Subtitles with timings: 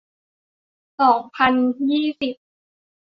[0.99, 1.53] สองพัน
[1.89, 2.33] ยี่สิบ